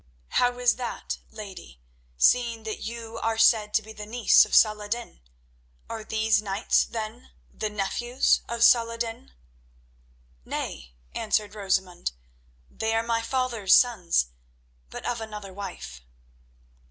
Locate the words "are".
3.19-3.37, 5.91-6.03, 12.95-13.03